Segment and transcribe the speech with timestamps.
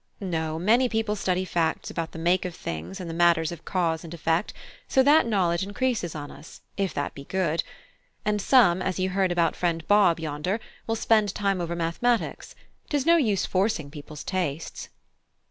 [0.19, 4.03] No; many people study facts about the make of things and the matters of cause
[4.03, 4.51] and effect,
[4.87, 7.63] so that knowledge increases on us, if that be good;
[8.25, 12.55] and some, as you heard about friend Bob yonder, will spend time over mathematics.
[12.89, 14.89] 'Tis no use forcing people's tastes."